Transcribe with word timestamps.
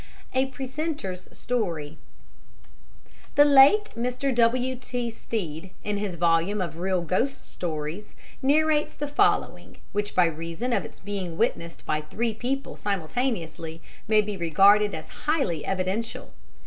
A 0.33 0.47
Precentor's 0.47 1.29
Story 1.37 1.99
The 3.35 3.45
late 3.45 3.89
Mr. 3.95 4.33
W.T. 4.33 5.11
Stead, 5.11 5.69
in 5.83 5.97
his 5.97 6.15
volume 6.15 6.59
of 6.59 6.79
Real 6.79 7.03
Ghost 7.03 7.47
Stories, 7.47 8.15
narrates 8.41 8.95
the 8.95 9.07
following, 9.07 9.77
which 9.91 10.15
by 10.15 10.25
reason 10.25 10.73
of 10.73 10.83
its 10.85 10.99
being 10.99 11.37
witnessed 11.37 11.85
by 11.85 12.01
three 12.01 12.33
people 12.33 12.75
simultaneously, 12.75 13.79
may 14.07 14.21
be 14.21 14.35
regarded 14.35 14.95
as 14.95 15.07
highly 15.29 15.63
evidential. 15.67 16.33